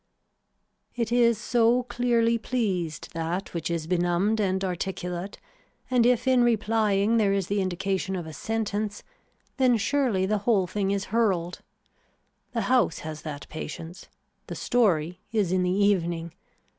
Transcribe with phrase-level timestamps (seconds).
[0.95, 5.37] It is so clearly pleased that which is benumbed and articulate
[5.91, 9.03] and if in replying there is the indication of a sentence
[9.57, 11.61] then surely the whole thing is hurled.
[12.53, 14.07] The house has that patience.
[14.47, 16.33] The story is in the evening.